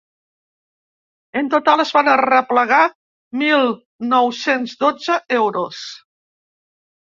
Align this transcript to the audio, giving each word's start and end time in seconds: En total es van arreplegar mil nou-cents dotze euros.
En 1.41 1.51
total 1.53 1.83
es 1.83 1.91
van 1.97 2.09
arreplegar 2.13 2.79
mil 3.43 3.69
nou-cents 4.15 4.75
dotze 4.87 5.21
euros. 5.43 5.85